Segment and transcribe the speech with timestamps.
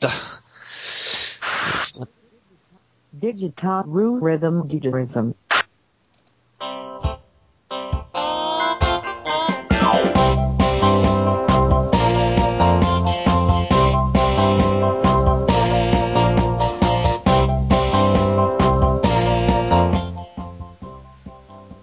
[0.00, 0.08] と。
[3.14, 5.34] Digital Rhythm Guitarism.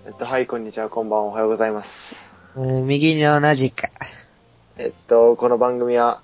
[0.05, 2.31] えっと、はい、こんにちは、こんばんは、おはようございます。
[2.55, 3.89] うん右の同じか。
[4.79, 6.21] えっと、この番組は、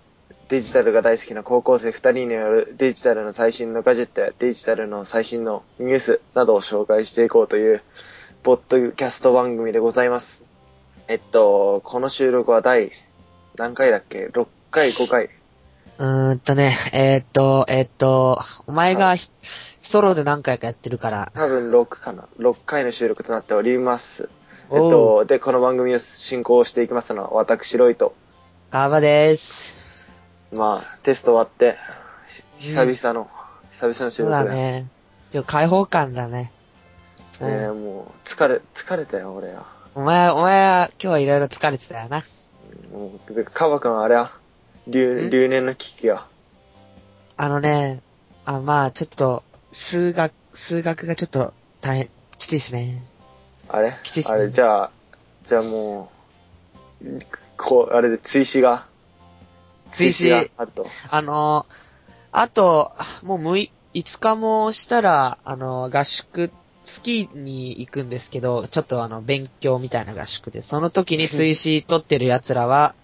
[0.53, 7.81] デジタルが大好きな高校生2人によるデジタルの最新のガジェットやデジタルの最新のニュースなどを紹介していこうという、
[8.43, 10.43] ポッドキャスト番組でございます。
[11.07, 12.91] えっと、この収録は第、
[13.55, 15.31] 何回だっけ ?6 回、5回。
[15.97, 19.31] うーんとね、えーっと、えーっと、お前がひ
[19.81, 21.31] ソロで何回かやってるから。
[21.33, 24.29] 多分6かな ?6 回の収録となっております。
[24.69, 28.13] えっと、で、この番組を進行していきますのは、私、ロイと、
[28.69, 29.92] 川場です。
[30.55, 31.75] まあ、テスト終わって、
[32.57, 33.29] ひ久々の、
[33.71, 34.87] 久々の収そう録だね。
[35.31, 36.51] ちょ、開放感だね。
[37.39, 39.65] うんねえ、もう、疲れ、疲れたよ、俺は。
[39.95, 42.23] お前、お前は今日はいろいろ疲れてたよな。
[42.91, 44.31] もう、でカバ君はあれは、
[44.87, 45.29] 留、ん？
[45.29, 46.27] 留年の危機が。
[47.35, 48.01] あのね、
[48.45, 53.03] あ、まあちょっと、数学、数学がちょっと大変、きついですね。
[53.67, 53.93] あれ？
[54.03, 54.91] きついっすねあれ、じゃあ、
[55.41, 56.11] じゃあも
[57.03, 57.19] う、
[57.57, 58.85] こう、あれで追試が、
[59.93, 60.85] 追試があると。
[61.09, 61.65] あの
[62.31, 62.91] あと、
[63.21, 66.51] もう6、5日もしたら、あの合宿、
[66.85, 72.95] スキーに行くんですけど、ちょっとあの、勉強みたいな合宿で、その時に 追試取ってる奴らは、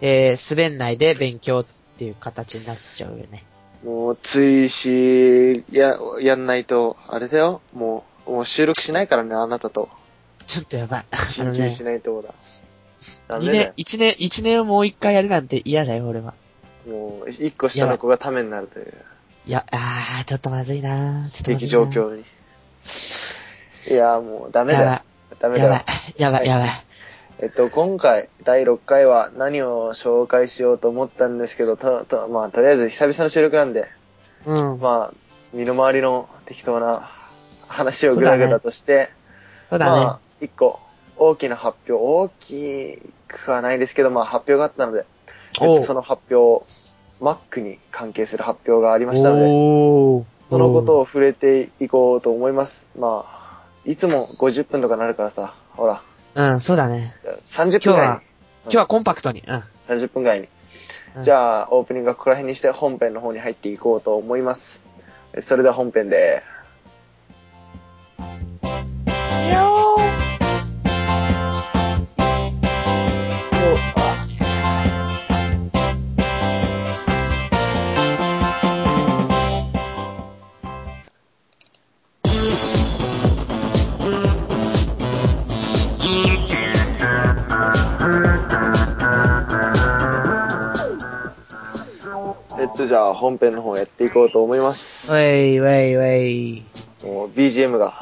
[0.00, 1.66] えー、滑んないで勉強っ
[1.98, 3.44] ていう形になっちゃうよね。
[3.84, 7.60] もう、追試、や、やんないと、あれだよ。
[7.74, 9.88] もう、もう収録しないからね、あなたと。
[10.46, 11.06] ちょっとやばい。
[11.10, 12.28] あのね進級し、ないとだ。
[12.28, 12.67] ダ2メだ
[13.36, 13.72] よ年、。
[13.76, 16.34] 1年、一年をもう一回やるなんて嫌だよ、俺は。
[16.88, 18.94] もう、一個下の子がためになるという、
[19.46, 22.24] いや、あー、ちょっとまずいなちょっとまず劇いな状況に。
[23.90, 25.02] いや、もう、ダメだよ。
[25.38, 25.84] ダやばい、やばメだよ
[26.16, 26.70] い。、やばい、やばい。
[27.40, 33.88] えっと、今回、第6回は何を紹介しようと思ったんですけど、と、と、まあ、とりあえず久々の収録なんで、
[34.44, 34.80] うん。
[34.80, 35.14] まあ、
[35.52, 37.10] 身の回りの適当な
[37.68, 39.10] 話をぐだぐだとして、
[39.70, 39.90] そうだね。
[39.92, 40.80] まあ、一個、
[41.16, 45.04] 大きな発表、大きくはないですけど、まあ、発表があったので、
[45.60, 46.64] えっおうと、その発表、
[47.20, 49.44] Mac に関係する発表がありましたので、
[50.48, 52.88] そのことを触れていこうと思います。
[52.98, 56.02] まあ、いつも50分とかなるからさ、ほら、
[56.34, 57.14] うん、そうだね。
[57.42, 58.14] 30分ぐらいに。
[58.64, 59.42] 今日はコンパクトに。
[59.46, 59.62] うん。
[59.88, 60.46] 30分ぐらいに。
[60.46, 60.58] うん
[61.22, 64.82] じゃあ、オープニングはここら辺にして本編の方に入っていこうと思います。
[65.40, 66.44] それでは本編で。
[68.20, 69.56] え
[92.78, 95.10] っと、じゃあ本編の方やっていこうと思います。
[95.10, 96.64] ウェイウェイウェイ。
[97.06, 97.92] もう BGM が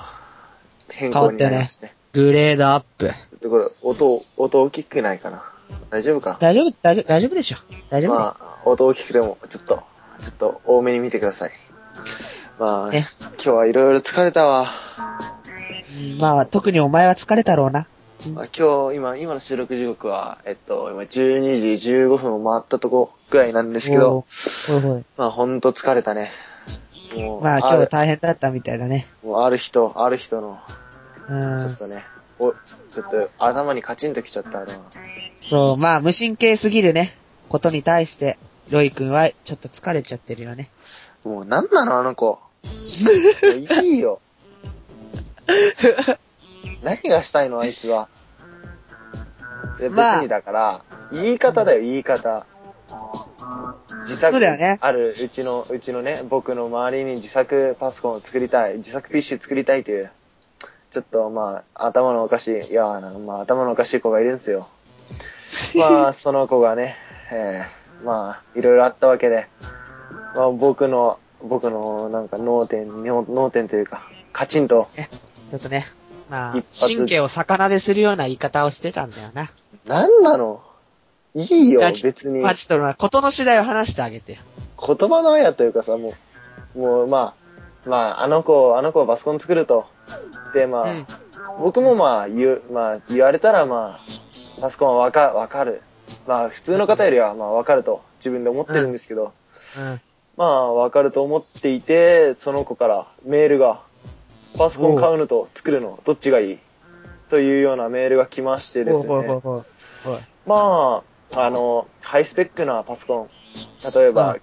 [0.91, 1.95] 変更になりまして。
[2.13, 3.11] グレードアップ。
[3.41, 5.45] でこれ、音、音大きくないかな
[5.91, 6.37] 大丈夫か？
[6.41, 7.57] 大丈夫、大丈夫、大丈夫でしょ。
[7.89, 8.15] 大丈夫。
[8.15, 9.83] まあ、音大きくても、ちょっと、
[10.21, 11.51] ちょっと多めに見てください。
[12.59, 14.69] まあ、ね今日はいろいろ疲れたわ。
[15.99, 17.87] うんまあ、特にお前は疲れたろうな。
[18.35, 24.25] まあ、今日、今、今の収録時刻は、えっと、今12時15分を回ったとこぐらいなんですけど。
[25.17, 26.31] まあ、ほんと疲れたね。
[27.15, 29.07] もう、まあ、今日大変だったみたいだね。
[29.23, 30.59] もうある人、ある人の、
[31.29, 31.77] うちょっん。
[31.77, 32.05] とね、
[32.39, 34.67] お、ちょっと頭にカチンときちゃったな。
[35.41, 37.17] そう、まあ、無神経すぎるね。
[37.49, 38.39] ことに対して、
[38.71, 40.71] ロイ君はちょっと疲れちゃってるよね。
[41.25, 42.41] もう、なんなのあの子。
[43.81, 44.21] いいよ。
[46.83, 48.09] 何がしたいのあいつは。
[49.79, 52.47] で別まあにだから、言い方だよ、言い方。
[54.03, 54.39] 自作、
[54.81, 60.11] ある、うちの、うちのね、僕の周りに自作パソコンを作りたい、自作 PC 作りたいという、
[60.91, 62.85] ちょっとまあ、頭のおかしい、いや、
[63.27, 64.69] まあ、頭のおかしい子がいるんですよ。
[65.77, 66.97] まあ、その子がね、
[67.31, 69.49] えーまあ、いろいろあったわけで、
[70.35, 74.89] まあ、僕の、僕のなんか脳天、脳脳天というか、カチンと、
[75.51, 75.87] ちょっとね。
[76.29, 79.51] 神経を魚でするような言い方をしてたんだよな。
[79.87, 80.63] なんなの？
[81.35, 82.41] いいよ別に。
[82.41, 84.39] まあ、ちょっと、ことの次第を話してあげてよ。
[84.79, 86.15] 言葉のあやというかさ、も
[86.75, 87.35] う、もう、ま
[87.85, 89.87] あ、まあ、あの子、あの子はパソコン作ると。
[90.55, 91.07] で、まあ、うん。
[91.61, 94.01] 僕もまあ、言う、まあ、言われたらまあ、
[94.61, 95.83] パソコンはわか、わかる。
[96.27, 99.33] まあ、普通の方よりはまあ、わかると自分で思ってるんですけど、うん。
[100.39, 103.83] まあ、わかると思っていて、その子からメールが、
[104.57, 106.59] パソコン買うのと作るの、どっちがいい？
[107.29, 109.43] というようなメールが来ましてですね。
[110.47, 111.03] ま
[111.35, 113.29] あ、あの、ハイスペックなパソコン、
[113.95, 114.37] 例えば、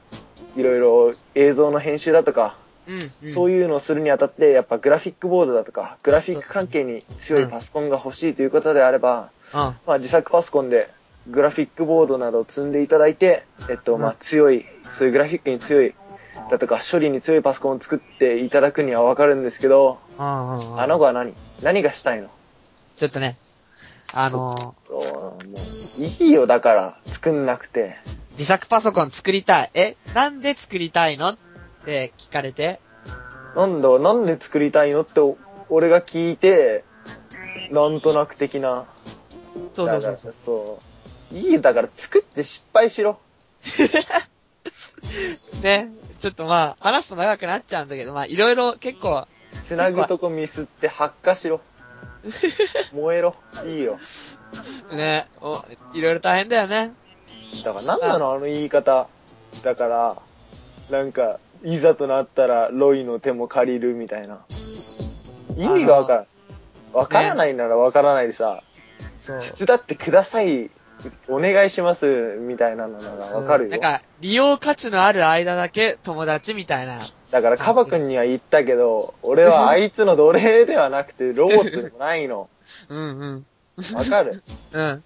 [0.57, 0.63] い。
[0.63, 2.55] ろいろ映像の編集だとか、
[2.85, 3.31] うん、うん。
[3.31, 9.59] そういうのをするにあたって、やっぱグラフィックボードだとか、グラフィック関係に強いパソコンが欲しいということであれば、うん。
[9.59, 10.89] まあ自作パソコンで
[11.29, 15.95] グラフィックボードなどを積んでいただいて、えっと、まあ強い、そういうグラフィックに強い、
[16.49, 19.99] だとか処理に強いパソコンを作っていただくにはわかるんですけど。
[20.17, 21.33] あの子は何？
[21.61, 22.29] 何がしたいの？
[22.95, 23.37] ちょっとね、
[24.11, 27.95] あのそうもう、いいよだから、作んなくて。
[28.31, 29.71] 自作パソコン作りたい。
[29.73, 31.29] え、なんで作りたいの？
[31.29, 31.37] っ
[31.85, 32.79] て聞かれて、
[33.55, 35.01] なんだ、なんで作りたいの？
[35.01, 35.37] って、お
[35.69, 36.83] 俺が聞いて、
[37.71, 38.85] なんとなく的な。
[39.75, 40.79] そうそうそうそうそ
[41.31, 41.35] う。
[41.35, 43.19] いいよだから作って失敗しろ。
[45.61, 49.27] ね、ちょっとまあ、話すと長くなっちゃうんだけど、まあ、いろいろ結構、
[49.63, 51.61] つなぐとこミスって発火しろ。
[52.93, 53.35] 燃えろ。
[53.65, 53.99] いいよ。
[54.91, 55.61] ね、お、
[55.93, 56.93] いろいろ大変だよね。
[57.63, 58.33] だからなんなの？
[58.33, 59.07] あの言い方。
[59.63, 60.17] だから、
[60.89, 64.39] なんか、いざとなったらロイの手も借りるみたいな。
[65.57, 66.27] 意味がわからん。
[66.93, 68.63] わからないならわからないでさ、
[69.21, 69.41] そう。
[69.41, 70.69] 普通だってください、
[71.27, 73.71] お願いします、みたいなのならわかるよ。
[73.71, 76.99] なんか、利用価値のある間だけ友達みたいな。
[77.31, 82.49] だからカバ君には言ったけど、俺はあいつの奴隷ではなくてロボットでもないの。
[82.89, 83.95] うんうん。
[83.95, 84.41] わかる
[84.71, 85.03] うん。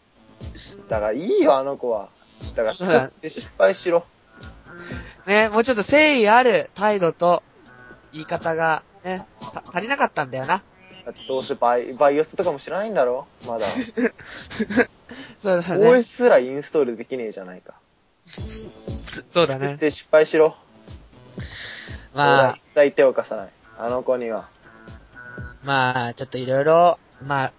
[0.90, 2.10] だからいいよ、あの子は。
[2.56, 4.06] だから作って失敗しろ。
[5.26, 7.44] ね、もうちょっと誠意ある態度と
[8.14, 10.62] 言い方が、ね、た足りなかったんだよな。
[11.08, 13.28] だってどうせバイバイオスとかも知らないんだろ？
[13.48, 13.66] まだ。
[15.42, 15.90] そうだね。
[15.90, 17.76] OS すらインストールできねえじゃないか。
[19.34, 19.68] そうだね。
[19.68, 20.58] 作って失敗しろ。
[22.14, 23.50] 俺まあは、一切手を貸さない。
[23.78, 24.50] あの子には。
[25.64, 27.54] まあ、ちょっといろいろ、まあ、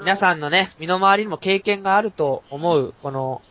[0.00, 3.42] 皆さんのね、身の回りにも経験があると思う、この、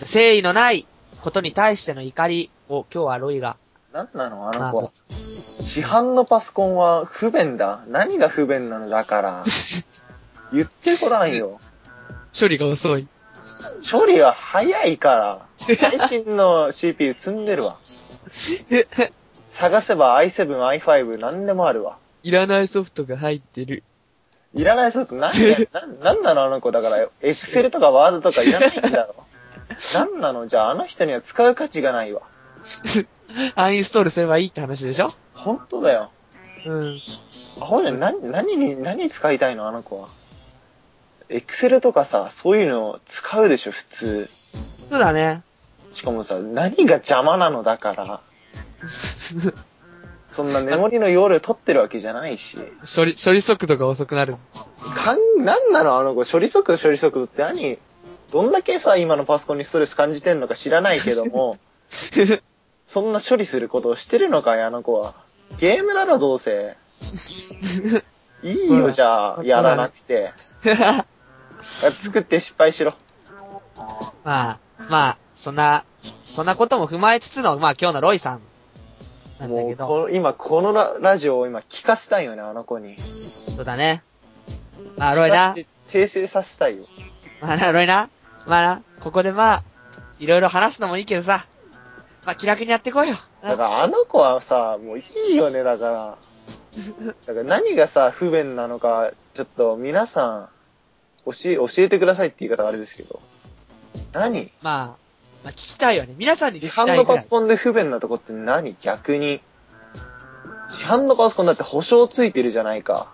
[0.00, 0.86] 誠意のない
[1.20, 3.58] ことに対しての怒りを今日はロイが、
[3.92, 4.48] なんなの？
[4.48, 4.90] あまあの子は。
[5.10, 7.84] 市販のパソコンは不便だ。
[7.88, 9.44] 何が不便なのだから。
[10.52, 11.60] 言ってごらんよ。
[12.38, 13.06] 処理が遅い。
[13.90, 15.46] 処理は早いから。
[15.76, 17.76] 最新の CPU 積んでるわ。
[19.48, 21.98] 探せば i7、i5 何でもあるわ。
[22.22, 23.82] いらないソフトが入ってる。
[24.54, 25.58] いらないソフト何や？
[25.72, 29.14] ななんなのあの子だから、Excel とか Word とかいらないんだろ。
[29.94, 30.46] なんなの？
[30.46, 32.22] じゃああの人には使う価値がないわ。
[33.54, 35.10] アンインストールすればいいって話でしょ？
[35.34, 36.10] 本当だよ。
[36.66, 37.00] うん。
[37.60, 39.68] アホじゃん、何、何に、何に使いたいの？
[39.68, 40.08] あの子は。
[41.28, 44.28] エクセルとかさ、そういうの使うでしょ、普通。
[44.90, 45.42] そうだね。
[45.92, 48.20] しかもさ、何が邪魔なのだから。
[50.30, 52.58] そんなメモリの容量取ってるわけじゃないし。
[52.94, 54.34] 処理、処理速度が遅くなる。
[54.96, 55.98] かん、なんなの？
[55.98, 57.78] あの子、処理速度処理速度って何？
[58.32, 61.58] どんだけさ、今のパソコンにストレス感じてんのか知らないけども、
[62.86, 65.14] そんな処理することをしてるのかいあの子は。
[65.58, 66.76] ゲームだろ、どうせ。
[68.42, 70.32] いいよ、じゃあ、やらなくて。
[72.00, 72.94] 作って失敗しろ。
[74.24, 74.58] まあ、
[74.88, 75.84] まあ、そんな、
[76.24, 78.40] そんなことも踏まえつつの、まあ今日のロイさん
[79.40, 82.98] なんだもう、けど、この、今、このララジオを今聞かせたいよね、あの子に。
[82.98, 84.02] そうだね。
[84.96, 85.54] まあロイな
[85.88, 86.86] 訂正させたいよ。
[87.40, 88.08] まあな、ロイな、
[88.46, 89.64] まあな、ここでまあ、
[90.18, 91.46] いろいろ話すのもいいけどさ、
[92.24, 93.16] まあ気楽にやってこいよ。
[93.42, 96.18] だからあの子はさ、もういいよね、だから。
[97.26, 100.48] だから何がさ、不便なのか、ちょっと皆さん、
[101.26, 103.20] 教え、教えてくださいって言い方はあれですけど。
[104.12, 104.50] 何？
[104.62, 104.94] まあ、ま
[105.46, 106.14] あ聞きたいよね。
[106.16, 106.98] 皆さんに聞市きたいぐらい。
[106.98, 108.76] 販のパソコンで不便なとこって何？
[108.80, 109.40] 逆に。
[110.68, 113.12] 市販のパソコンだって保証ついてるじゃないか。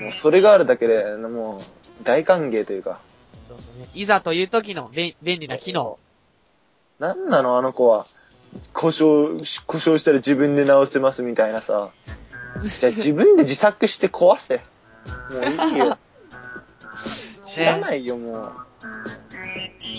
[0.00, 3.00] もうそれがあるだけで、もう、大歓迎というか。
[3.48, 5.98] そうそうねいざという時の便便利な機能。
[6.98, 8.06] なんなのあの子は。
[8.72, 11.90] 故障、故障したら自分で直せますみたいなさ。
[12.80, 14.62] じゃあ自分で自作して壊せ。
[15.30, 15.98] もういいよ。
[17.44, 18.52] 知らないよ、もう。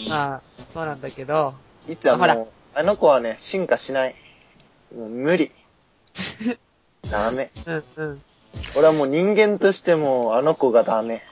[0.10, 0.42] まあ、
[0.74, 1.54] そうなんだけど、
[1.88, 2.48] いつはあほらもう、
[2.80, 4.16] あの子はね、進化しない。
[4.96, 5.52] もう無理。
[7.12, 7.50] ダメ。
[7.68, 8.22] うんうん。
[8.76, 11.24] 俺はもう人間としても、あの子がダメ。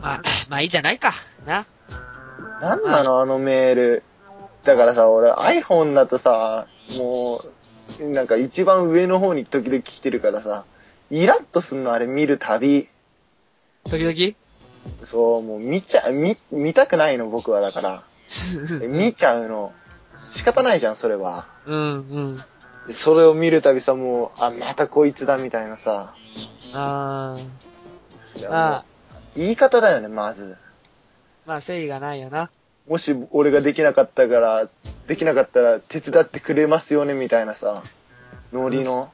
[0.00, 1.14] まあ、まあいいじゃないか。
[1.46, 1.66] な。
[2.60, 4.02] なんなのあのメール。
[4.64, 6.66] だからさ、俺 iPhone だとさ、
[6.96, 7.40] も
[8.00, 10.64] う、なんか一番上の方に時々来てるからさ、
[11.10, 12.88] イラッとすんのあれ見るたび。
[13.84, 14.36] 時々？
[15.04, 18.02] そう、もう見ちゃ、見、見たくないの僕はだから。
[18.88, 19.72] 見ちゃうの。
[20.30, 21.46] 仕方ないじゃん、それは。
[21.66, 22.36] うん、うん。
[22.86, 26.14] でそれを見るたびさ、もう、あ、またこいつだ、みたいなさ。
[26.74, 27.36] あ
[28.50, 28.84] あ、
[29.36, 30.56] 言い方だよね、まず。
[31.46, 32.50] まあ、誠意がないよな。
[32.88, 34.68] もし俺ができなかったから、
[35.06, 37.82] できなかったら手伝ってくれますよね、みたいなさ、
[38.52, 39.10] ノリの。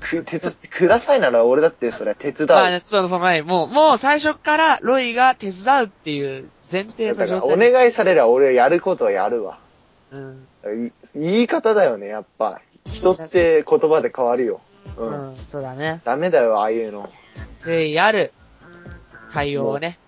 [0.00, 2.50] く、手伝ってくださいなら俺だってそれ手伝う。
[2.50, 7.44] まあね、そうそう、前、もう、もう最初からロイが手伝うっていう前提のだから。
[7.44, 9.58] お願いされりゃ俺やることはやるわ。
[10.10, 10.46] うん。
[10.86, 12.60] い言い方だよね、やっぱ。
[12.84, 14.60] 人って言葉で変わるよ。
[14.96, 15.04] う。
[15.04, 16.00] うんん、そうだね。
[16.04, 17.00] ダダメだよ、ああいうの。
[17.60, 18.32] 誠意ある
[19.32, 19.98] 対応をね。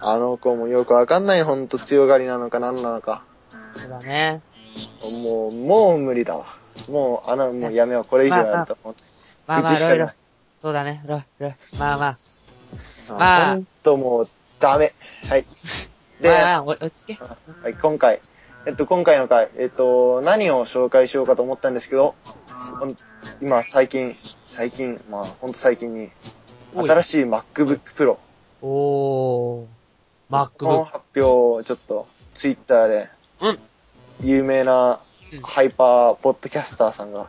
[0.00, 3.22] あの子もよくわかんない、ほんと強がりなのか何なのか。
[3.76, 4.42] そうだね。
[5.24, 6.46] もう、もう無理だわ。
[6.90, 8.04] もう、あの、もうやめよう。
[8.04, 8.76] これ以上やると。
[8.84, 8.90] ま
[9.56, 10.16] あまあ、口しかないロイロイ。
[10.60, 11.52] そうだね、ロイ、ロイ。
[11.78, 12.14] まあまあ。
[13.10, 14.28] まあまほんともう、
[14.60, 14.94] ダメ。
[15.28, 15.44] はい。
[16.20, 17.24] で、まあ、落ち着け。
[17.62, 18.20] はい、今回、
[18.66, 22.14] えっと、今回の回、えっと、何を紹介しようかと思ったんですけど、
[23.40, 24.16] 今、最近、
[24.46, 26.10] 最近、まあ、ほんと最近に、
[26.74, 28.18] 新しい MacBook Pro
[28.62, 29.66] おー。
[30.28, 30.78] マックブック。
[30.78, 33.08] の発表をちょっと、ツイッターで、
[33.40, 33.58] うん。
[34.22, 35.00] 有名な
[35.32, 37.28] うんハイパーポッドキャスターさんが、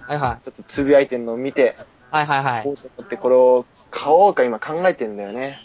[0.00, 0.44] はいはい。
[0.44, 1.76] ちょっとつぶやいてるのを見て、
[2.10, 2.72] はいはいはいこ。
[2.72, 5.58] うと思ってこれを買おうか今考えてんだよね。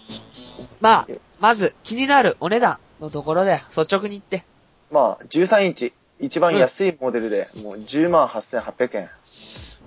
[0.79, 1.07] まあ、
[1.39, 4.45] まず、気になるお値段のところで、率直に言って。
[4.91, 9.09] まあ、13インチ、一番安いモデルで、もう10万8800円。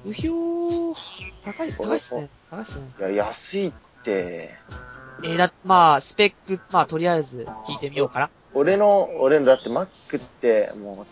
[0.06, 0.96] うひょー。
[1.44, 2.28] 高い、高いっすね。
[2.50, 2.84] 高いっすね。
[2.98, 4.54] いや、安いって、
[5.22, 8.30] えー、だ、まあ、スペック、まあ、とりあえず聞いてみようかな。
[8.54, 11.06] 俺の、俺のだって Mac って、も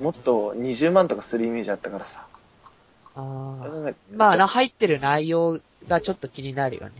[0.00, 2.26] う、もっと20万とかするイメージあったからさ。
[3.16, 5.58] あーそれがまあな、入ってる内容
[5.88, 6.92] がちょっと気になるよね。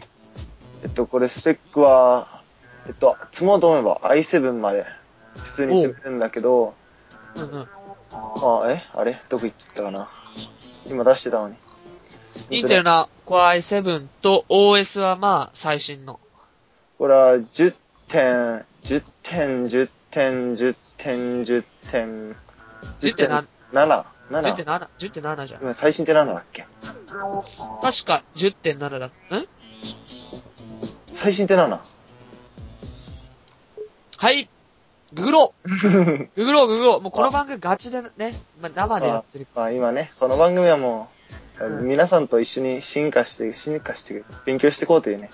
[0.83, 2.43] えっと、これスペックは、
[2.87, 4.87] えっと、積もうと思えば i7 まで
[5.37, 6.75] 普通に積めるんだけど、
[7.37, 7.59] うんうん。
[7.61, 7.63] あ、
[8.69, 8.85] え？
[8.93, 9.21] あれ？
[9.29, 10.09] どこ行っちゃったかな？
[10.89, 11.57] 今出してたのに。
[12.51, 16.19] インテルな Core i7 と OS はまあ、最新の。
[16.99, 22.37] これは10点、10点、10点、10点、10点、
[22.99, 24.55] 10.7 7、7。
[24.57, 25.63] 10.7、10.7じゃん。
[25.63, 26.67] 今最新って7だっけ？
[27.81, 29.07] 確か10.7だ。
[29.07, 29.11] ん？
[31.07, 31.79] 最新って 7?
[34.17, 34.49] はい
[35.13, 35.69] ググろう
[36.35, 39.47] ググろうググろうもうこの番組ガチでね、まあ、生でやってる。
[39.55, 41.20] まあ今ね、この番組はもう、うん
[41.83, 45.31] 皆さんと一緒に進化して、進化して、勉強していこうというね。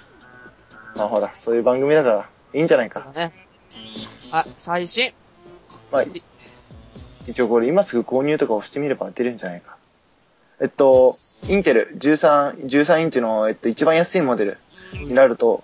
[0.96, 3.12] まあほら、そういう番組だから、いいんじゃないか。
[3.14, 3.32] ね。
[4.32, 5.12] あ、最新。
[5.92, 6.04] まあ、
[7.28, 9.76] 一応これ今すぐ購入とか押してみれば出るんじゃないか。
[10.60, 11.16] えっと、
[11.48, 14.58] インテル13、13インチの、えっと、一番安いモデル
[14.92, 15.62] になると、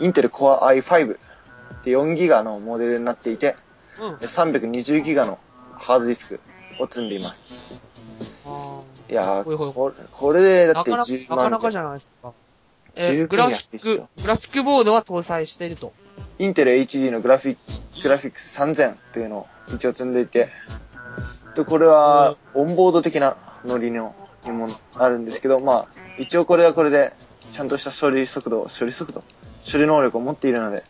[0.00, 1.18] インテル Core i5
[1.84, 3.56] で4ギガのモデルになっていて、
[4.00, 4.18] うん。
[4.18, 5.38] で320ギガの
[5.72, 6.40] ハードディスク
[6.80, 7.80] を積んでいます。
[9.18, 12.32] あいやこれこれでーだってなかな10か、万なかなかじゃないですか。
[12.96, 15.92] えーグラフィック、グラフィックボードは搭載していると。
[16.38, 17.56] インテル HD のグラフィッ
[17.96, 20.48] ク、グラフィックス3000っていうのを一応積んでいて、
[21.56, 24.68] で、これは、オンボード的なノリのにも
[24.98, 27.12] あるんですけど、まあ、一応これはこれで、
[27.52, 29.22] ちゃんとした処理速度、処理速度
[29.70, 30.82] 処理能力を持っているので、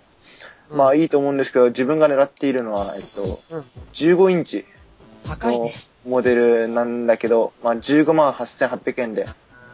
[0.70, 1.02] まあい。
[1.02, 3.02] いいと思うんですけど、自分が狙っているのは、えっ
[3.50, 3.64] と、うん。
[3.92, 4.64] 15インチ
[5.26, 5.74] の高いね。
[6.06, 9.26] モデルなんだけど、まあ15万8800円で、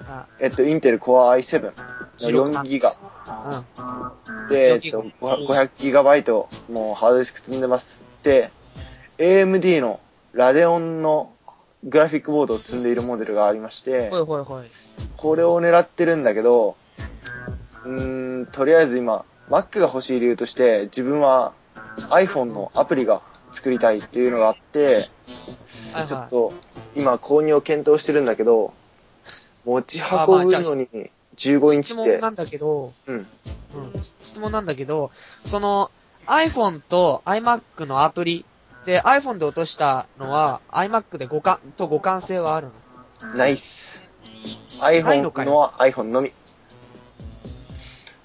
[0.08, 1.62] あえっと、インテル Core i7
[2.32, 2.96] の4ギガ。
[3.28, 4.48] うん。
[4.48, 8.04] で、4えっとギガ、500ギガバイト、もうハードディスク積んでます。
[8.22, 8.50] で、
[9.18, 10.00] AMD の
[10.32, 11.32] ラデオンの
[11.84, 14.10] グラフィックボードを積んでいるモデルがありまして。
[15.16, 16.76] これを狙ってるんだけど、
[17.84, 21.52] うーん、とりあえず今、Mac が欲しい理由として、自分は
[22.10, 26.52] iPhone のアプリが作りたいっていうのがあって、はいはちょっと
[26.96, 28.72] 今購入を検討してるんだけど、
[29.64, 30.88] 持ち運ぶのに
[31.36, 31.84] 15インい。
[31.84, 33.26] チって質問な、んだけど、うん、うん。
[34.20, 35.10] 質問なんだけど、
[35.46, 35.90] その、
[36.26, 38.44] iPhone と iMac のアプリ
[38.86, 43.34] で iPhone で落としたのは iMac で互換、と互換性はあるの？
[43.36, 44.08] ナイス。
[44.80, 46.32] ないの iPhone のは iPhone のみ。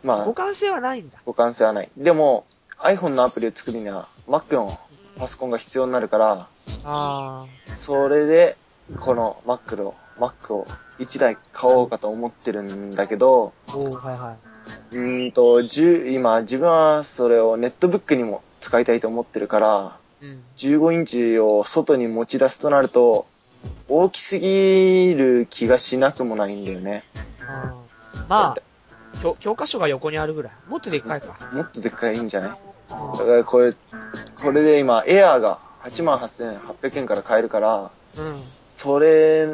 [0.04, 1.20] ま互あ、換性はないんだ。
[1.26, 1.90] 互換性はない。
[1.98, 2.46] でも、
[2.80, 4.78] iPhone のアプリを作るには Mac の
[5.18, 6.48] パソコンが必要になるから、
[6.84, 7.46] あ
[7.76, 8.58] それで、
[9.00, 10.68] この Mac の、Mac を
[11.00, 13.78] 1台買おうかと思ってるんだけど、ー。
[13.78, 20.44] おー、はいはいうーんと、10今自分はそれをネットブックにも使いたいと思ってるから、うん。
[20.56, 23.26] 15インチを外に持ち出すとなると、
[23.90, 27.04] 大きすぎる気がしなくもないんだよね。
[27.42, 28.62] あーまあ、
[29.22, 30.54] 教教科書が横にあるぐらい。
[30.68, 31.38] もっとでっかいか。
[31.54, 32.50] もっとでっかいんじゃない？
[32.50, 32.58] だ
[32.98, 33.74] うんからこれ、
[34.42, 38.40] これで今、エアーが88,800円から買えるから、うん。
[38.76, 39.48] それ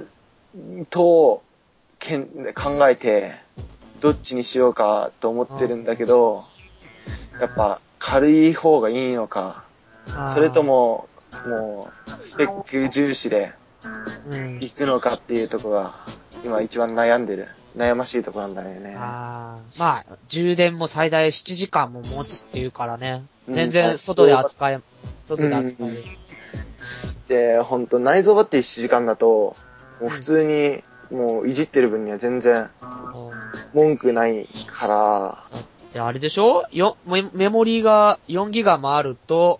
[0.89, 1.43] と、
[1.99, 3.35] けん考えて、
[4.01, 6.45] どっちにしようかと思ってるんだけど、
[7.39, 9.63] やっぱ軽い方がいいのか、
[10.33, 11.07] それと、も、
[11.45, 13.53] もう、スペック重視でうん。
[14.59, 15.91] 行くのかっていうところが、
[16.45, 17.47] 今一番悩んでる。
[17.77, 18.95] 悩ましいところなんだよね。
[18.97, 23.23] あーまあ、充電も最大7時間も持つっていうからね。
[23.47, 24.79] うん全然外で扱え、
[25.25, 26.03] 外で扱える。
[27.27, 29.55] で、ほんと内蔵バッテリー7時間だと、
[29.99, 30.81] もう普通に、
[31.15, 33.27] もういじってる分には全然うん
[33.73, 35.37] 文句ないから、
[35.93, 36.65] で、あれでしょ？
[36.71, 39.59] よ、メメモリーが4ギガもあると、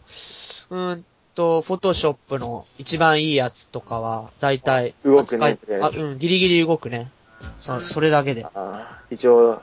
[0.70, 7.12] うーんと、フォトショップの一番いいやつとかは、だいたい、動くねあ、うん、ギリギリ動くね。
[7.60, 8.46] そ、それだけで。
[9.10, 9.62] 一応、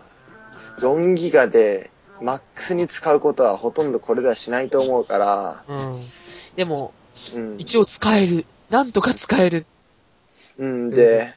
[0.81, 6.01] 4ギガで、マックスに使うことはほとんどこれではしないと思うから、うん。
[6.57, 6.93] でも、
[7.35, 7.57] うん。
[7.59, 8.45] 一応使える。
[8.71, 9.67] なんとか使える。
[10.59, 11.35] うんで、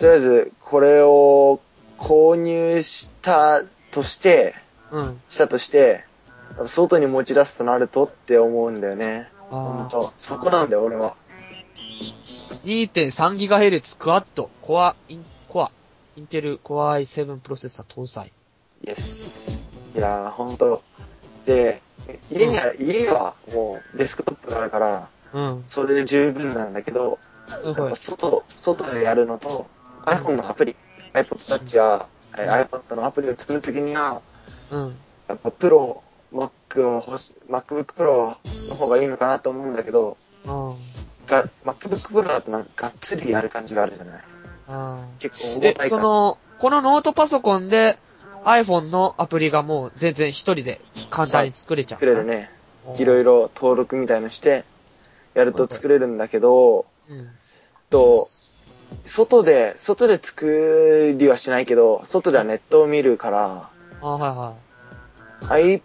[0.00, 1.60] とりあえず、これを
[1.98, 4.54] 購入したとして、
[4.90, 5.20] うん。
[5.30, 6.04] したとして、
[6.66, 9.28] 外に持ち出すとなるとって思うんだよね。
[9.50, 10.12] ほんあと。
[10.18, 11.14] そこなんだよ、俺は。
[12.64, 15.70] 2.3GHz クワッド、コア、イン、コア、
[16.16, 18.32] インテルコア i7 プロセッサー搭載。
[18.86, 19.62] イエス。
[19.94, 20.82] いやー、ほんと。
[21.44, 21.80] で、
[22.30, 25.64] 家には、家はもうデスクトップがあるから、うん。
[25.68, 27.18] それで十分なんだけど、
[27.48, 27.96] すごいやっぱ。
[27.96, 29.66] 外、外でやるのと、
[30.06, 30.76] iPhone のアプリ、
[31.12, 32.08] iPod Touch や、
[32.38, 34.22] えー iPad のアプリを作るときには、
[34.70, 34.96] うん。
[35.28, 36.03] やっぱプロ、
[36.34, 38.36] Mac を欲し、MacBook Pro
[38.70, 40.50] の方がいいのかなと思うんだけど、うん。
[41.26, 44.22] が MacBook Pro だとなんかがっつりやる感じがあるじゃない？
[44.68, 45.18] うん。
[45.18, 46.02] 結構重えた、いから。
[46.02, 47.98] その、このノートパソコンで
[48.44, 52.00] iPhone のアプリがもう全然一人で簡単に作れちゃう。
[52.00, 52.24] 作れる。
[52.24, 52.50] ね。
[52.98, 53.24] いろい。
[53.24, 54.64] ろ登録みたいのして、
[55.34, 57.28] やると作れるんだけど、うん。
[57.90, 58.28] と、
[59.06, 63.70] 外で、外で作りはしないけど、外ではネットを見るから、
[64.02, 64.54] あ、は
[65.48, 65.82] i、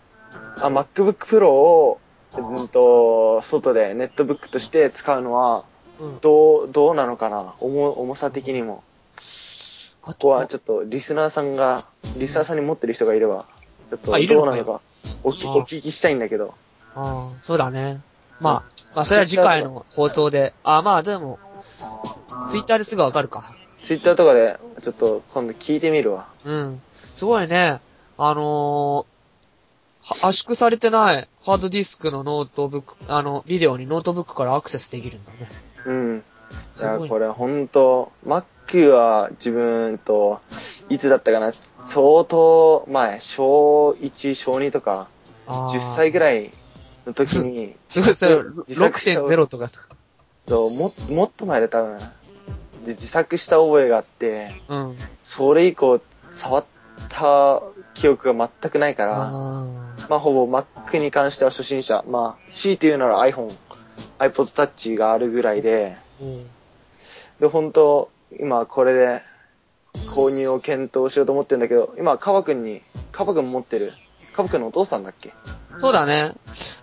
[0.61, 1.99] あ、MacBook Pro を、
[2.37, 5.63] うんと、外でネットブックとして使うのは。
[6.21, 7.55] どう、どうなのかな？
[7.59, 8.83] 重、重さ的にも。
[10.03, 11.81] あここはちょっとリスナーさんが、
[12.17, 13.45] リスナーさんに持ってる人がいれば、
[13.89, 14.81] ちょっとどうなのか、
[15.23, 16.53] おきあお聞きしたいんだけど。
[16.95, 17.99] ああ、そうだね。
[18.39, 18.63] まあ、
[18.95, 20.53] まあ、それは次回の放送で。
[20.63, 21.37] あまあ、でも、
[22.49, 23.53] ツイッターですぐわかるか。
[23.77, 26.29] ツイッターとかで、ちょっと今度聞いてみるわ。
[26.45, 26.81] うん。
[27.17, 27.81] すごいね。
[28.17, 29.05] あのー、は
[30.09, 35.49] 圧縮されてないハードディスクのノートブック、あの、ビデオにノートブックからアクセスできるんだね。
[35.85, 36.17] うん。
[36.17, 36.21] い
[36.77, 40.41] すごい、やこれほんと、Mac は自分と、
[40.89, 41.53] いつだったかな、
[41.85, 45.07] 相当前、小1、小2とか、
[45.47, 46.21] 10歳ぐい。
[46.21, 46.51] らい
[47.05, 49.69] の時に、すごい、それ、自作した6.0とか。
[50.47, 51.99] そう、も、もっと前で多分、
[52.85, 54.97] で、自作した覚えがあって、うん。
[55.23, 56.65] それ以降、触っ
[57.09, 57.61] た
[57.93, 59.67] 記憶が全くないから、あ
[60.09, 62.03] まあ、ほぼ Mac に関しては初心者。
[62.07, 63.49] まあ、強いて言うなら iPhone、
[64.17, 66.45] iPod Touch があるぐらいで、ーうん
[67.39, 69.21] で、本当今これで
[70.15, 73.93] 購入を検討しようと思ってるんだけど、今、カバ君に、カバ君持ってる？
[74.33, 75.33] カバ君のお父さんだっけ？
[75.77, 76.33] そうだね。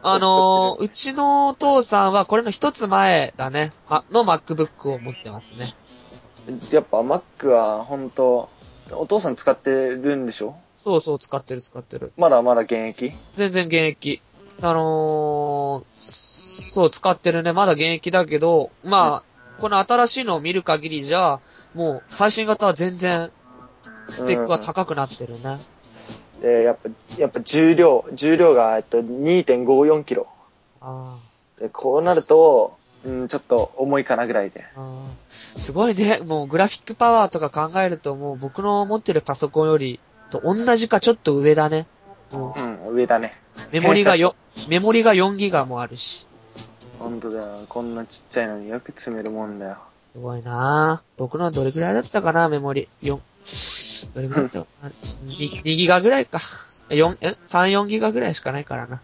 [0.02, 3.72] あのー、うちのお父さんはこれの一つ前だね。
[3.90, 5.74] ま、の MacBook を持ってますね。
[6.72, 8.48] やっぱ Mac は本当
[8.92, 10.56] お父さん使ってるんでしょ？
[10.86, 12.12] そうそう、使ってる使ってる。
[12.16, 13.10] まだまだ現役？
[13.34, 14.22] 全然現役。
[14.62, 17.52] あのー、そう、使ってるね。
[17.52, 21.40] まだ現役だけど、まあ、この新しいのを見る限りじゃ、
[21.74, 23.32] もう、最新型は全然、
[24.10, 25.58] スペックが高くなってるね。
[26.40, 30.28] で、やっぱ、やっぱ重量、重量が、えっと、2.54キロ。
[30.80, 31.18] あ
[31.58, 34.64] で、こうなると、うん、ちょっと重いかなぐらいで。
[35.56, 36.20] すごいね。
[36.24, 39.98] もう、グラフィックパワーとか考えると、もう、僕の持ってるパソコンより、
[40.30, 41.86] と同じかちょっと上だね。
[42.32, 43.34] もうん、上だね。
[43.70, 44.34] うメモリがよ、
[44.68, 46.26] メモリが4ギガもあるし。
[46.98, 47.64] ほんとだよ。
[47.68, 49.76] こんなちっちゃいのによく詰めるもんだよ。
[50.12, 51.18] すごいなぁ。
[51.18, 52.88] 僕のどれぐらいだったかな、メモリ。
[53.02, 53.18] 4。
[54.14, 54.60] どれぐらいだった？
[54.60, 54.90] かな
[55.26, 56.40] 2, 2ギガぐらいか。
[56.88, 59.00] 4、え ?3、4ギガぐらいしかないからな。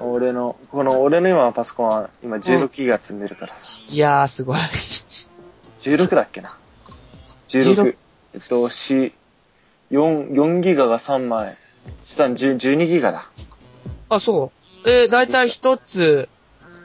[0.00, 3.52] 俺の、この俺の今のパソコンは今16ギガ積んでるから。
[3.88, 4.58] いやー、すごい。
[5.80, 6.56] 16だっけな
[7.48, 7.96] ?16。
[8.34, 9.12] えっと、4、
[9.92, 11.54] 4、4ギガが3枚。
[12.04, 13.28] したん10 12ギガだ。
[14.08, 14.52] あ、そ
[14.84, 14.88] う。
[14.88, 16.28] えー、だいたい一つ、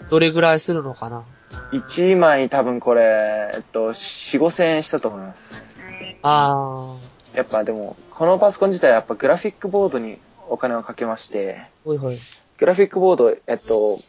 [0.10, 1.24] どれぐらいするのかな
[1.72, 5.76] ？1枚多分これ、えっと、4、5千円したと思います。
[6.22, 7.38] あー。
[7.38, 10.18] やっぱでも、このパソコン自体はやっぱグラフィックボードに
[10.50, 12.18] お金をかけまして、ほいほい。
[12.58, 14.00] グラフィックボード、えっと、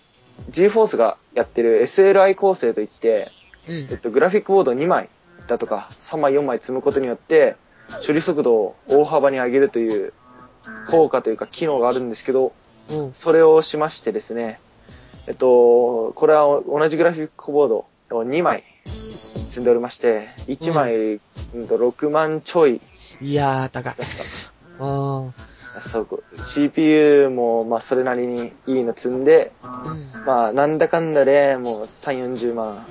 [0.50, 3.30] GForce がやってる SLI 構成といって、
[3.68, 3.98] うんえっ。
[3.98, 5.08] と、グラフィックボード2枚
[5.46, 7.56] だとか、3枚4枚積むことによって、
[8.06, 10.12] 処理速度を大幅に上げるという
[10.90, 12.52] 効果というか機能があるんですけど、
[12.90, 13.12] うん。
[13.12, 14.60] それをしましてですね、
[15.26, 21.20] えっと、これは同じグラフィックボードを2枚積んでおりまして、1枚、
[21.54, 22.80] うんと6万ちょい、
[23.20, 23.94] いやー、高い。
[24.80, 24.86] う
[25.28, 25.34] ん。
[25.80, 32.84] そう CPU もまあそれなりにいいの積んで、うんまあなんだかんだでもう3、40万。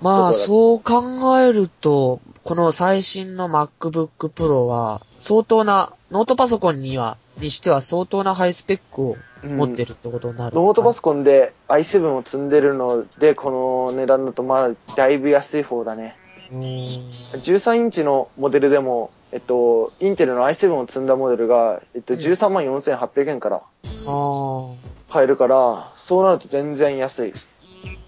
[0.00, 10.56] まあ、そう考えると、この最新の MacBook Pro は、相当な、ノートパソコンには、にしては相当なハイスペックを持ってるってことになる。
[10.56, 16.16] ノートパソコンで i7 を積んでるので、この値段だとまあだいぶ安い方だね。
[16.50, 17.08] うーん。
[17.08, 23.62] 13インチのモデルでも、えっと、インテルの i7 を積んだモデルが、えっと、うん13万4800円から
[25.08, 27.34] 買えるから、そうなると全然安い。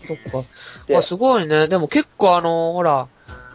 [0.07, 0.49] そっか。
[0.89, 1.69] であ、すごいね。
[1.69, 3.09] でも結構あの、ほら、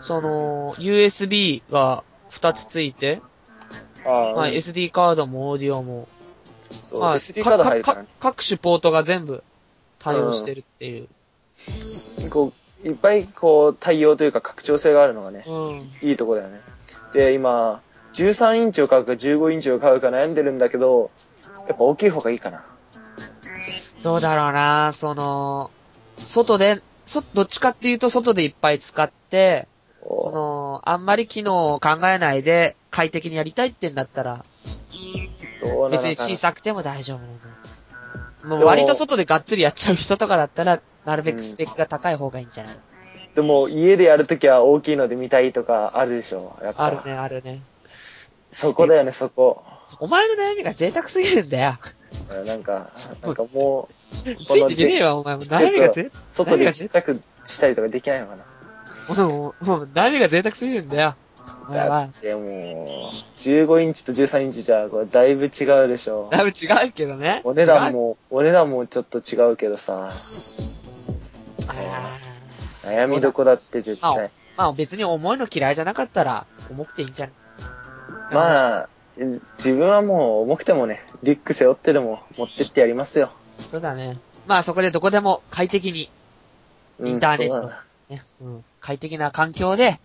[0.09, 3.21] その、USB が2つついて、
[4.03, 6.07] あまあ、SD カードもオーディオも、
[6.99, 8.07] まあ、SD カード入るからね。
[8.19, 9.43] 各種ポートが全部
[9.99, 11.07] 対応してるっていう。
[12.31, 12.51] こ
[12.83, 15.91] う、いっぱいこう、対応というか拡張性があるのがね、うん。
[16.01, 16.59] いいとこだよね。
[17.13, 17.79] で、今、
[18.13, 21.11] 13インチを買うか15インチを買うか悩んでるんだけど、
[21.67, 22.65] やっぱ大きい方がいいかな。
[23.99, 25.69] そうだろうな、その、
[26.17, 29.67] 外で、そ、どっちかっていうと外でいっぱい使って、
[30.01, 34.43] その、あんまり機能を考えないで快適にやりたいってんだったら、
[35.91, 38.57] 別に小さくても大丈夫なんだよ。
[38.57, 42.75] もう割と外でがっつりやっちゃう人とかだったら、なるべくスペックが高い方がいいんじゃない、
[43.35, 46.55] でも、家でやるときは大きいので見たいとかあるでしょ。
[46.61, 46.85] やっぱ。
[46.85, 47.61] あるね、あるね。
[48.51, 49.63] そこだよね、そこ。
[49.99, 51.77] お前の悩みが贅沢すぎるんだよ。
[52.45, 52.89] なんか、
[53.21, 55.41] なんかもう、ついてねえわ、お前も。
[55.41, 58.45] 悩みがぜ、外でちっちゃくしたりとかできないのかな。
[59.09, 61.15] もう、もう、悩みが贅沢すぎるんだよ。
[61.71, 62.09] だはっ。
[62.09, 62.43] てもう、
[63.39, 66.29] 15インチと13インチじゃ、これだいぶ違うでしょ。
[66.31, 67.41] だいぶ違うけどね。
[67.43, 70.09] お値段も、お値段もちょっと違うけどさ、
[72.83, 77.33] 悩みどこだって絶まあ対。、まあ別に重いの嫌いじゃなかったら、重くていいんじゃない？
[78.33, 78.89] まあ、
[79.57, 83.31] 自分はもう重くてもね、リュック背負ってでも持ってってやりますよ。
[83.71, 84.17] そうだね。
[84.47, 86.09] まあそこでどこでも快適に、
[86.99, 89.99] うんインターネットそうだなね、うん、快適な環境で、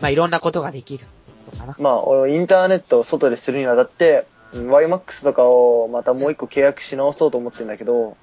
[0.00, 1.06] まあいろんなことができる
[1.50, 1.76] とかな。
[1.78, 4.36] まあ、俺インターネットを外でするにあたって、うん
[4.70, 8.16] YMAX とかをまたもう一個契約し直そうと思ってんだけど、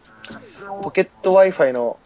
[0.82, 2.00] ポケット Wi-Fi の、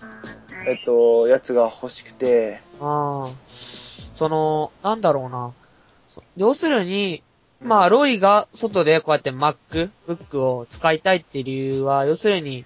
[0.68, 3.30] えっと、やつが欲しくて、ああ。
[3.46, 5.54] その、なんだろうな。
[6.08, 7.24] そ要するに、
[7.62, 12.66] まあ、ロイが外でこうやって MacBook を使いたいっていう理由は、要するに、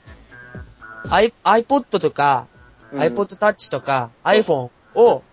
[1.10, 2.48] I、iPod とか、
[2.92, 5.24] うん iPod Touch とか iPhone を、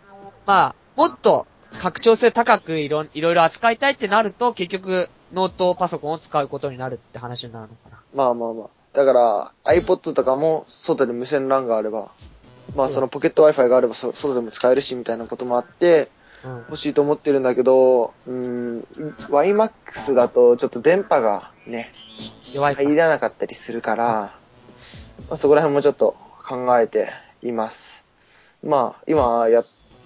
[0.47, 1.47] まあ、もっと
[1.79, 8.03] 拡張性高くいろいろいろ扱いたいってなると、結局、ノートパソコンを使うことになるって話になるのかな。
[8.15, 8.69] まあまあまあ。
[8.95, 12.11] だから、iPod とかも外で無線 LAN があれば、
[12.77, 16.11] まあそのポケット Wi-Fi があればそ外でも使えるしみたいなこともあって、
[16.45, 16.57] うん。
[16.69, 18.81] 欲しいと思ってるんだけど、うーん、
[19.31, 21.93] YMAX だとちょっと電波がね、
[22.53, 22.83] 弱いか。
[22.83, 24.05] 入らなかったりするから、
[25.29, 26.17] まあ、そこら辺もちょっと
[26.47, 27.11] 考えて
[27.43, 28.05] います。
[28.63, 29.63] まあ、今、や、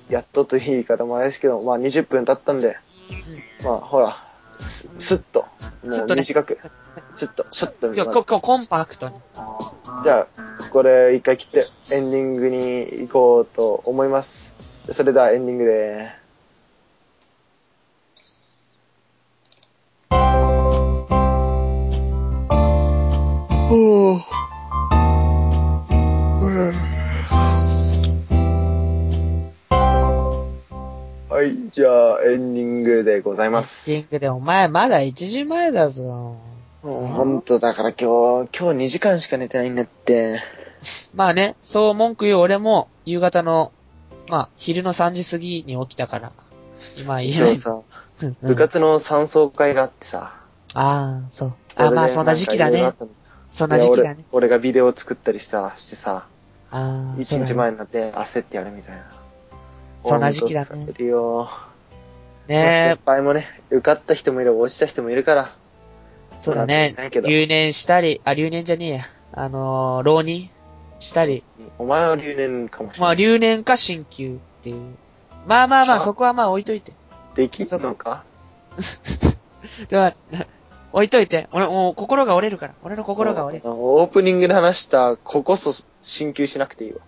[0.08, 2.76] やっとという言い方もあれですけど、まあ20分経ったんで、
[3.64, 4.16] まあほら、
[4.58, 5.46] す、すっと、
[5.84, 6.58] もうすっとね短く、
[7.16, 9.14] シュッと、シュッといや、まずこ、こ、コンパクトに。
[10.04, 10.26] じゃあ、
[10.72, 14.54] これ一回切ってエンディングに行こうと思います。
[14.90, 16.21] それではエンディングでほ
[31.42, 33.90] はい、じゃあエンディングでございます。
[33.90, 36.04] エンディングで、お前まだ1時前だぞ。
[36.04, 36.38] も
[36.84, 40.38] うほんとだから今日、今日2時間しか寝てないんだって。
[41.16, 43.72] まあね、そう文句言う俺も、夕方の、
[44.28, 46.32] まあ、昼の3時過ぎに起きたから、
[46.96, 47.40] 今言えない。
[47.40, 47.82] 今日さ、
[48.20, 50.36] うん部活の三層会があってさ。
[50.74, 51.54] ああ、そう。
[51.74, 52.92] あ、まあそんな時期だね
[53.50, 54.24] そんな時期だね。
[54.30, 56.28] 俺俺がビデオを作ったりさ、してさ、
[56.70, 57.20] ああ。
[57.20, 59.21] 一日前になって焦ってやるみたいな。
[60.04, 60.86] そんな時期だね。
[62.48, 65.54] ね先輩もね、受かった人もいれば落ちた人もいるから。
[66.32, 69.04] え、そうだね留年したり、あ、留年じゃねえや。
[69.32, 70.50] あのー、浪人
[70.98, 71.44] したり。
[71.78, 73.16] お前は留年かもしれまあ、ない。
[73.16, 74.94] 留年か進級っていう。
[75.46, 76.92] まあまあまあ、はそこはまあ置いといて。
[77.34, 78.24] できんのか？
[79.88, 80.46] では、な
[80.92, 81.48] 置いといて。
[81.52, 82.74] 俺、もう心が折れるから。
[82.82, 83.68] 俺の心が折れる。
[83.68, 87.00] オープニングで話した、ここそ進級しなくていいわ。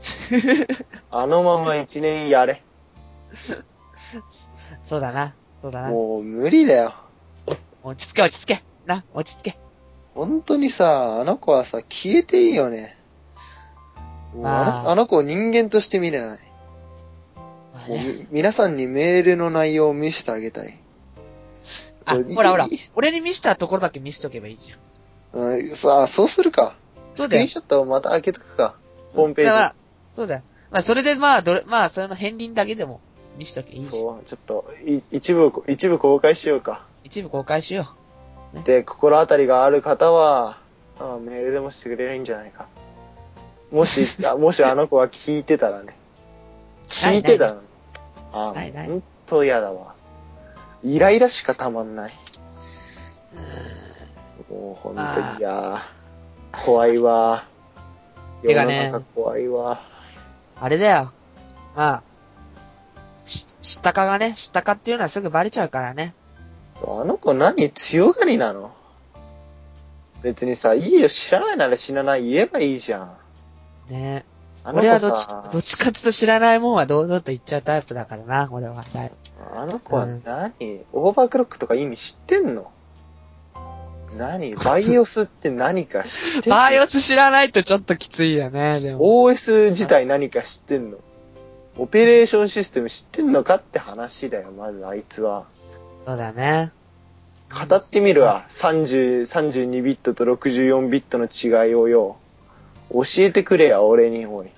[1.10, 2.62] あのまま一年やれ。
[4.84, 5.34] そうだな。
[5.62, 5.90] そうだな。
[5.90, 6.94] もう無理だよ。
[7.82, 8.62] 落ち着け落ち着け。
[8.86, 9.58] な、落ち着け。
[10.14, 12.96] 本当にさ、あの子はさ、消えていいよね。
[14.34, 16.38] あまあのあの子を人間として見れない。
[17.88, 20.78] ねみ皆さんにメールの内容を見せてあげたい。
[22.04, 22.68] あ、ほらほら。
[22.94, 24.76] 俺に見したところだけ見しとけばいいじゃ
[25.38, 25.40] ん。
[25.40, 26.74] うん、さあ、そうするか。
[27.14, 28.76] スクリーンショットをまた開けとくか。
[29.14, 29.74] ホームペーだから
[30.18, 30.42] そうだよ。
[30.72, 33.00] まあ、それでまあ、どれ、まあ、それの片鱗だけでも
[33.36, 33.90] 見しとけばいいジ。
[33.90, 34.02] じゃん。
[34.02, 36.84] そう、ちょっと、い一部、一部公開しようか。
[37.04, 37.94] 一部公開しよ
[38.64, 40.58] で、心当たりがある方は、
[40.98, 42.66] あメールでもしてくれるんじゃないか。
[43.70, 45.94] もし、 あもしあの子が聞いてたらね。
[46.88, 47.60] 聞いてたら、
[48.32, 49.94] あ、ないないほんと嫌だわ。
[50.82, 52.12] イライラしかたまんない。
[54.50, 57.44] もうほんとあに、いやー怖いわ。
[58.42, 59.80] 世の中怖いわ。
[60.60, 60.64] う。
[60.64, 61.12] あれだよ。
[61.76, 62.02] まあ、
[63.24, 66.14] し、知ったかがね、知ったかっていうのはすぐバレちゃうからね。
[66.80, 68.72] あの子何強がりなの？
[70.22, 73.16] 別にさ、いいよ、知らないなら知らない言えばいいじゃ
[73.88, 73.92] ん。
[73.92, 74.24] ね
[74.64, 78.76] あの子俺はどっちさ、、どっちかっと知らないもんは堂々と言っちゃうタイプだからな、俺は。
[78.76, 79.12] はい
[79.54, 80.52] あの子は何、
[80.92, 82.70] オーバークロックとか意味知ってんの？
[84.16, 84.54] 何？
[84.54, 86.56] バイオスって何か知ってんの？
[86.56, 89.00] バイオス知らないとちょっときついよね、でも。
[89.00, 90.98] OS 自体何か知ってんの？
[91.76, 95.46] オペレーションシステム知ってんのかって話だよ、まずあいつは。
[96.06, 96.72] そうだね。
[97.68, 98.44] 語ってみるわ。
[98.48, 102.16] 30、32ビットと64ビットの違いをよ。
[102.90, 104.48] 教えてくれや、俺に、おい。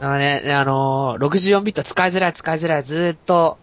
[0.00, 3.58] あのね、あのー、64ビット使いづらい使いづらいずーっと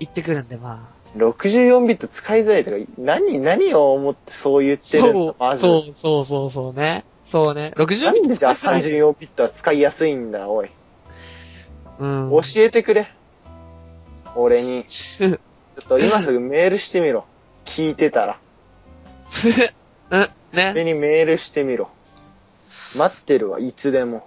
[0.00, 4.90] 言ってくるんで、ま64ビット使いづらいとか、何、何を思ってそう言っあ。
[4.90, 5.62] てるんそう、だまず。
[5.62, 7.04] そう、そう、そう、そうね。
[7.26, 7.72] そうね。
[7.76, 10.70] 64ビットなんでじゃあ使いづらい34ビットは使いやすいんだ、おい。
[11.98, 12.30] うん。
[12.30, 13.10] 教えてくれ。
[14.34, 14.84] 俺に。
[14.88, 15.38] ちょっ
[15.88, 17.24] と今すぐメールしてみろ。
[17.64, 18.38] 聞いてたら。
[20.10, 20.70] うん、ね。
[20.72, 21.88] 俺にメールしてみろ。
[22.96, 24.26] 待ってるわ、いつでも。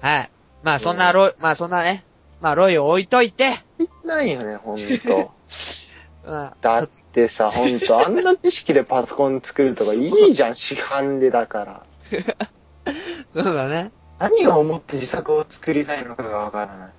[0.00, 0.30] はい。
[0.62, 2.04] まあそんなロイ、まあそんなね、
[2.40, 5.32] まあロイを置いといて、いないよね、ほんと。
[6.26, 11.82] まあ、だってさ、ほんと、あんな知識でパソコン作るとかいいじゃん、市販でだから。
[13.34, 13.92] そうだね。
[14.18, 16.90] 何を思って自作を作りたいのかがわからない。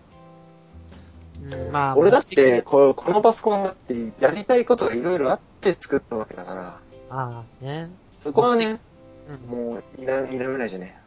[1.43, 7.89] うん、まあ、俺だって、ここのパソコンだってやりたいことがいろいろあって作ったわけだから、ああ、ね。
[8.21, 8.79] そこはね、
[9.49, 9.57] うん。
[9.57, 10.97] もう、否めないじゃね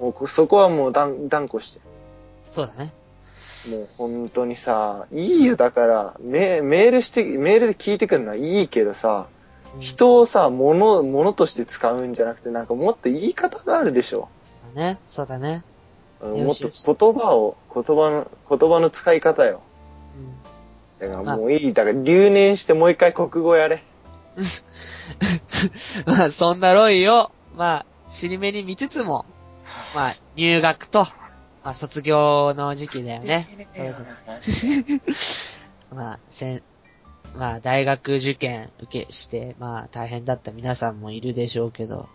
[0.00, 0.02] え。
[0.02, 1.80] もうこ、そこはもう断、断固して。
[2.50, 2.92] そうだね。
[3.68, 9.38] もう本当にさ、いいよ、だから、メメールして、メールで聞いてくるのはいいけどさ、うん
[9.80, 14.28] 人をさ、物、物として使うんじゃなくて、なんかもっと言い方があるでしょ？
[14.74, 14.98] だね。
[15.10, 15.62] そうだね。
[16.22, 19.60] うんもっと言葉を、言葉の、言葉の使い方よ。
[21.00, 21.08] うん。
[21.10, 21.72] だからもういい。
[21.74, 23.84] だから留年してもう一回国語やれ。
[26.06, 29.26] まあ、そんなロイを、まあ、尻目に見つつも、
[29.94, 31.06] まあ、入学と、
[31.68, 33.46] まあ、卒業の時期だよね。
[35.94, 36.62] まあ、せん、
[37.34, 42.08] まあ、大学受験受けして、まあ、大変だった皆さんもいるでしょうけど、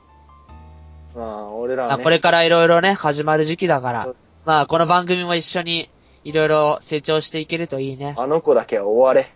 [1.15, 2.03] まあ、俺らまあ、はね。
[2.03, 5.91] これからいろいろね、始まる時期だからまあ、この番組も一緒に、
[6.23, 8.15] いろいろ成長していけるといいね。
[8.17, 9.31] あの子だけは終われ。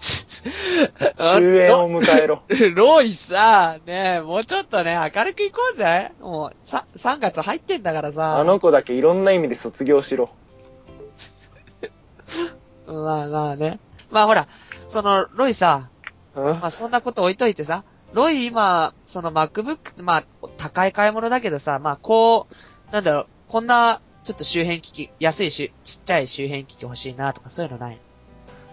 [1.16, 2.42] 終焉を迎えろ。
[2.74, 6.12] ロイさ、ねえ、もうちょっとね、明るくいこうぜ。
[6.20, 8.38] もう、さ、3月入ってんだからさ。
[8.38, 10.28] あの子だけいろんな意味で卒業しろ。
[12.86, 13.78] まあまあね。
[14.10, 14.46] まあほら、
[14.88, 15.88] その、ロイさ、
[16.34, 16.44] うん？
[16.60, 20.24] まあそんなこと置いといてさ、ロイ今、その MacBook、まあ、
[20.58, 27.98] 高い買い物だけどさ、まあこう、なんだろう、こんな、ちょっと周辺機器、安いしゅ、ちっちゃい周辺機器欲しいなとかそういうのない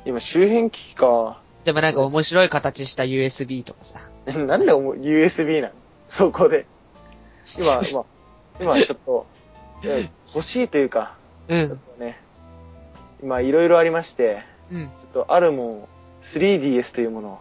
[0.05, 1.39] 今、周辺機器か。
[1.69, 4.10] でもなんか面白い形した USB とかさ。
[4.41, 5.73] なんで USB なの？
[6.08, 6.65] そこで。
[7.60, 8.05] 今、 今、
[8.60, 9.27] 今ちょっと、
[9.84, 11.13] え欲しいというか、
[11.47, 11.67] うん。
[11.67, 12.19] ちょっとね、
[13.21, 14.91] 今いろいろありまして、うん。
[14.97, 15.88] ちょっとあるもん、
[16.21, 17.38] 3DS というものを、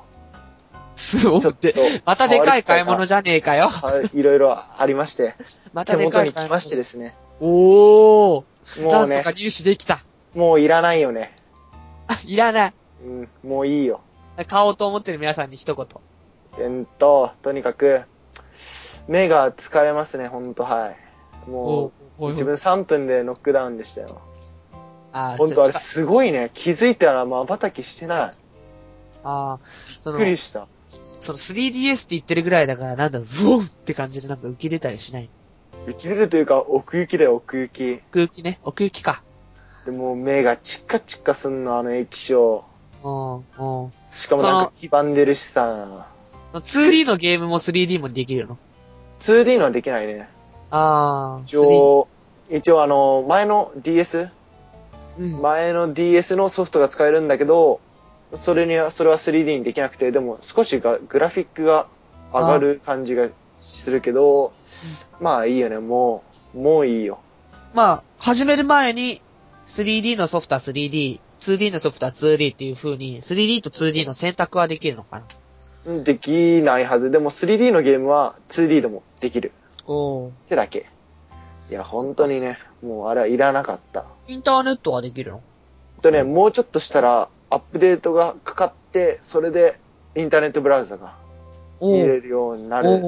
[0.97, 3.69] そうちょっとで、またでかい買い物じゃねえかよ。
[3.69, 5.37] はいいろいろありまして、
[5.73, 6.33] ま手たでかい買い物。
[6.33, 8.83] 元に来ましてですね、おー。
[8.83, 10.05] もうんねなとか、入手できた。
[10.35, 11.35] もういらないよね。
[12.09, 12.75] あ、いらない。
[13.07, 14.03] うん、もういいよ。
[14.45, 15.87] 買おうと思ってる皆さんに一言。
[16.59, 18.03] えーっと、とにかく、
[19.09, 20.93] 目が疲れますね、ほんと、は
[21.47, 21.51] い。
[21.51, 24.21] もおう、自分3分でノックダウンでしたよ。
[25.13, 26.51] ほんと、あれすごいね。
[26.55, 28.35] 気づいたら瞬きしてない。
[29.25, 30.69] あーそのびっく、りした。
[31.21, 35.29] その 3DS って言ってるぐらいだから、なんだろう、ブオンって感じでなんか浮き出たりしない。
[35.87, 38.03] 浮き出るというか、奥行きだよ、奥行き。
[38.11, 39.23] 奥行きね、奥行きか。
[39.85, 42.65] でも目がチッカチッカすんの、あの液晶。
[43.03, 43.93] うん、うん。
[44.13, 46.07] しかもなんか黄ばんでるしさ。
[46.53, 48.59] その 2D のゲームも 3D もできるの
[49.21, 50.29] ？2D のはできないね。
[50.71, 51.43] あー。
[51.43, 52.09] 一応、
[52.51, 54.19] 一応あの、前の DS?
[54.19, 54.31] 3D
[55.19, 55.43] うん。
[55.43, 57.81] 前の DS のソフトが使えるんだけど、
[58.35, 61.89] それには、それは 3D にできなくて、でも少しがグラフィックが
[62.33, 63.29] 上がる感じが
[63.61, 64.53] するけど、
[65.21, 66.23] まあいいよね、も
[66.55, 67.19] う、もういいよ。
[67.75, 69.21] まあ、始める前に、
[69.67, 75.23] 3D のソフトは 3D、2D のソフトは 2D っていう風に、3D と 2D の選択はできるのか
[75.87, 76.03] な？
[76.03, 77.11] できないはず。
[77.11, 79.53] でも 3D のゲームは 2D でもできる。
[79.87, 80.29] おー。
[80.29, 80.87] ってだけ。
[81.71, 84.07] いや、本当にね、もうあれはいらなかった。
[84.27, 85.43] インターネットはできるの？
[86.03, 89.79] とね、もうちょっとしたら、アップデートがかかって、それで
[90.15, 91.17] インターネットブラウザが。
[91.81, 93.01] 見れるようになる。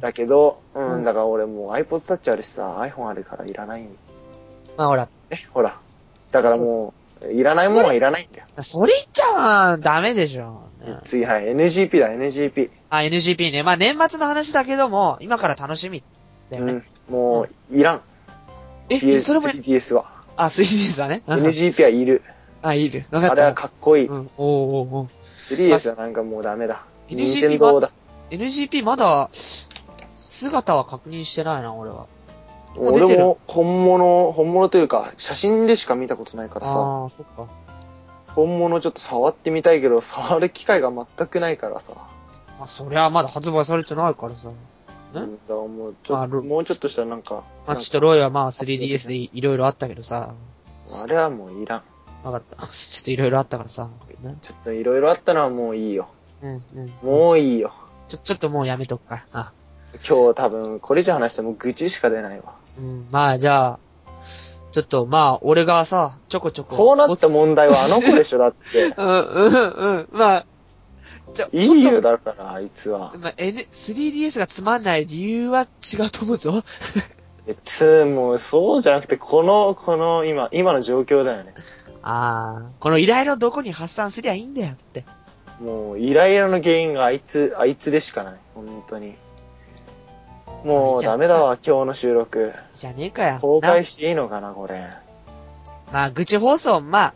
[0.00, 3.88] だけど、う、うんんだから俺もう iPod Touch あるしさ、iPhone あるからいらない。
[4.76, 5.78] まあほら、え、ほら。
[6.30, 8.46] だからもう、いらないもんはいらないんだよ。
[8.62, 10.68] それ言っちゃダメでしょ。
[10.84, 12.70] ね次、はい、NGP だ、NGP。
[12.90, 13.62] あ、NGP ね。
[13.62, 16.02] まあ年末の話だけども、今から楽しみ。
[16.50, 16.72] だよね。
[17.08, 17.14] うん。
[17.14, 18.02] もう、いらん。
[18.88, 20.04] え、DS それも、3DS は。
[20.36, 21.22] あ、3DS だね。
[21.26, 22.22] うん NGP はいる。
[22.62, 23.06] あ、いる。
[23.10, 24.06] あれはかっこいい。
[24.06, 24.30] うん。
[24.36, 25.08] おーおーおー
[25.56, 26.84] 3DS はなんかもうダメだ。
[27.08, 27.90] NGP 任天堂だ。
[28.30, 29.30] NGP まだ、
[30.08, 32.06] 姿は確認してないな、俺は。
[32.76, 37.48] 俺も本物、本物というか、写真でしか見たことないからさ、ああ、そっか。
[38.34, 41.94] 本物ちょっと触ってみたいけど、触る機会が全くないからさ。
[42.58, 44.50] まあ、そりゃまだ発売されてないからさ。
[45.14, 50.34] うんん、だもうちょあロっと、もうちょっとしたらなんか、マッチとロイはまあ 3DS でいいろいろあったけどさ。
[50.90, 51.82] あれはもういらん。
[52.24, 52.66] わかった。
[52.66, 53.88] ちょっといろいろあったからさ。
[54.22, 56.08] ねちょっといろいろあったのはもういいよ。
[56.42, 56.92] うん、うん。
[57.02, 57.72] もういいよ。
[58.08, 59.24] ちょ、ちょっともうやめとくか。
[59.32, 59.52] あ。
[60.06, 62.56] 今日多分、これ以上話しても愚痴しか出ないわ。
[62.78, 63.78] うん、まあじゃあ、
[64.72, 66.76] ちょっとまあ、俺がさ、ちょこちょこ。
[66.76, 68.86] こうなった問題はあの子でしょ、だって。
[68.98, 70.08] うん、うん、うん。
[70.10, 70.46] まあ、
[71.32, 73.12] じゃあ、いいよ、だから、あいつは。
[73.20, 76.64] まあ、N、3DS がつまんない理由は違うと思うぞ。
[77.46, 81.54] えつ、もう、そうじゃなくて、この、この、今、今の状況だよね。
[82.02, 85.04] ああ、このイライラどこに発散すりゃいいんだよって。
[85.60, 88.34] もう、イライラの原因があいつ、あいつでしかない。
[88.54, 89.14] 本当に。
[90.64, 92.52] もう、ダメだわ、今日の収録。
[92.74, 93.38] じゃねえかよ。
[93.40, 94.88] 公な開していいのかな、これ。
[95.92, 97.14] まあ、愚痴放送、まあ、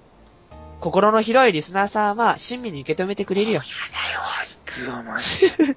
[0.80, 3.60] 心の広いリスナーさんはまあ、親身に受け止めてくれるよ。
[3.60, 5.76] だよ、あいつはマジで。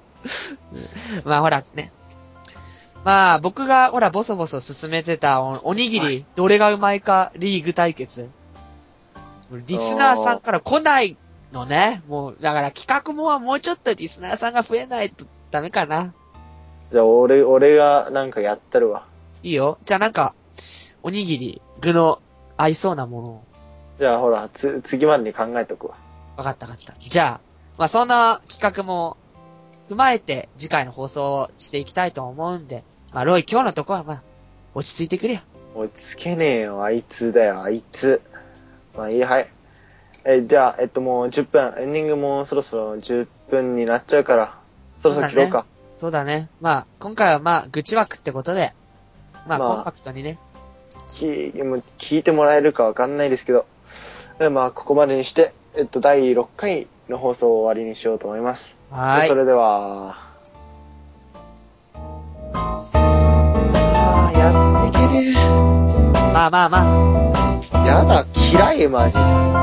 [1.24, 1.92] まあ、ほら、ね。
[3.04, 8.28] まあ、僕が、ほら、ボソボソ進めてたお、おにぎり、はいどれがうまいか、リーグ対決。
[9.66, 11.16] リスナーさんから来ない
[11.52, 12.02] のね。
[12.06, 16.14] もう、だから企画もはもうちょっとリスナーさんが増えないとダメかな。
[16.92, 19.06] じゃあ、俺、俺がなんかやったるわ。
[19.42, 19.78] いいよ。
[19.86, 20.34] じゃあなんか、
[21.02, 22.20] おにぎり、具の
[22.58, 23.44] 合いそうなものを。
[23.96, 25.96] じゃあ、ほら、つ、次までに考えとくわ。
[26.36, 26.94] わかったわかった。
[27.00, 27.40] じゃあ、
[27.78, 29.16] まあそんな企画も
[29.88, 34.22] 踏まえて次回の放送をしていきたいと思うんで、まあロイ今日のとこはまあ、
[34.74, 35.40] 落ち着いてくれよ。
[35.74, 38.22] 落ち着けねえよ、あいつだよ、あいつ。
[38.94, 39.46] まあいい、はい。
[40.24, 44.58] え、じゃあ、えっともう10分、エンディングもそろそろ10分になっちゃうから、
[44.96, 45.64] そろそろ切ろうか。
[46.02, 46.48] そうだね。
[46.60, 48.74] まあ、今回はまあ、愚痴枠ってことで、
[49.46, 50.36] まあ、まあコンパクトにね。
[51.06, 51.26] き
[51.62, 53.66] もう聞いてもらえるかわかんないですけど、
[54.40, 58.76] えまあ、ここまでにして、えっと、第6回の放送を終わりにしようと思います。
[58.90, 59.28] はーい。
[59.28, 60.16] それでは、
[62.52, 65.34] あーやってけね
[66.32, 67.60] まあまあまあ。
[67.84, 67.86] え。
[67.86, 69.61] やだ、嫌い、マジで。